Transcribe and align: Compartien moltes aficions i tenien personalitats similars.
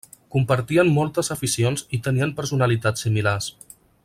Compartien 0.35 0.89
moltes 0.95 1.29
aficions 1.35 1.85
i 1.97 2.01
tenien 2.09 2.35
personalitats 2.43 3.09
similars. 3.09 3.53